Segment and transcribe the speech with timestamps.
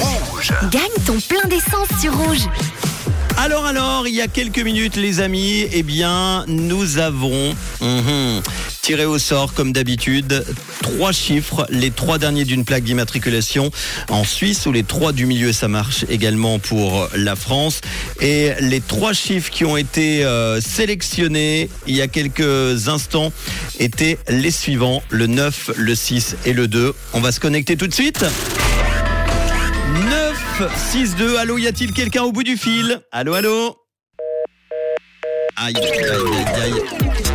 [0.00, 0.52] Rouge.
[0.70, 2.46] Gagne ton plein d'essence sur rouge.
[3.36, 8.42] Alors alors, il y a quelques minutes les amis, eh bien nous avons mhm,
[8.88, 10.42] tiré au sort comme d'habitude
[10.80, 13.70] trois chiffres, les trois derniers d'une plaque d'immatriculation
[14.08, 17.82] en Suisse ou les trois du milieu, ça marche également pour la France.
[18.22, 23.30] Et les trois chiffres qui ont été euh, sélectionnés il y a quelques instants
[23.78, 26.94] étaient les suivants, le 9, le 6 et le 2.
[27.12, 28.24] On va se connecter tout de suite.
[30.62, 31.36] 9 6 2.
[31.36, 33.02] Allô, y a-t-il quelqu'un au bout du fil?
[33.12, 33.76] Allô, allô?
[35.56, 35.92] Aïe, aïe,
[36.54, 37.27] aïe, aïe.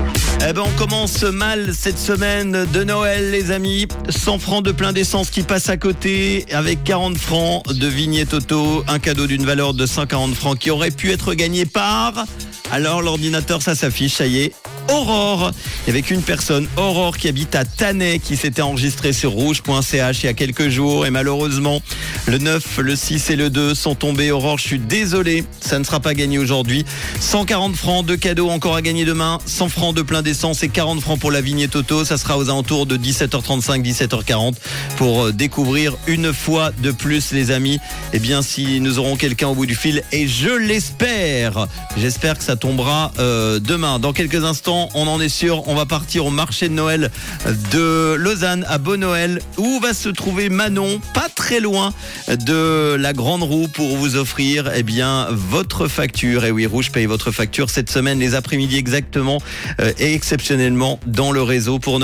[0.46, 3.88] Eh ben, on commence mal cette semaine de Noël, les amis.
[4.10, 8.84] 100 francs de plein d'essence qui passe à côté, avec 40 francs de vignette auto,
[8.90, 12.26] un cadeau d'une valeur de 140 francs qui aurait pu être gagné par.
[12.72, 14.54] Alors, l'ordinateur, ça s'affiche, ça y est.
[14.90, 15.52] Aurore,
[15.88, 20.30] avec une personne, Aurore, qui habite à Tannay, qui s'était enregistrée sur rouge.ch il y
[20.30, 21.06] a quelques jours.
[21.06, 21.82] Et malheureusement,
[22.28, 24.32] le 9, le 6 et le 2 sont tombés.
[24.32, 26.86] Aurore, je suis désolé, ça ne sera pas gagné aujourd'hui.
[27.20, 29.40] 140 francs de cadeaux encore à gagner demain.
[29.46, 32.06] 100 francs de plein d'essence et 40 francs pour la vignette auto.
[32.06, 34.56] Ça sera aux alentours de 17h35, 17h40
[34.98, 37.80] pour euh, découvrir une fois de plus, les amis,
[38.14, 40.04] eh bien, si nous aurons quelqu'un au bout du fil.
[40.12, 41.68] Et je l'espère.
[41.98, 44.00] J'espère que ça tombera euh, demain.
[44.00, 47.12] Dans quelques instants, on en est sûr, on va partir au marché de Noël
[47.72, 51.94] de Lausanne à Beau Noël où va se trouver Manon, pas très loin
[52.28, 56.46] de la Grande Roue pour vous offrir eh bien votre facture.
[56.46, 59.40] Et oui, Rouge paye votre facture cette semaine, les après-midi exactement
[59.80, 62.00] euh, et exceptionnellement dans le réseau pour